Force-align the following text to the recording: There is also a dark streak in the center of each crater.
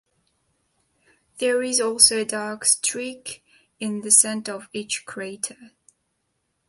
There 1.37 1.61
is 1.61 1.79
also 1.79 2.17
a 2.17 2.25
dark 2.25 2.65
streak 2.65 3.43
in 3.79 4.01
the 4.01 4.09
center 4.09 4.53
of 4.53 4.67
each 4.73 5.05
crater. 5.05 5.73